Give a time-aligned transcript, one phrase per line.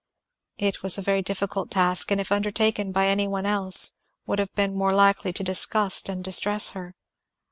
[0.57, 4.51] It was a very difficult task, and if undertaken by any one else would have
[4.55, 6.95] been more likely to disgust and distress her.